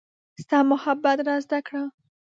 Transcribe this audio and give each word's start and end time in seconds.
ستا 0.43 0.57
محبت 0.71 1.17
را 1.27 1.35
زده 1.45 1.59
کړه 1.67 1.83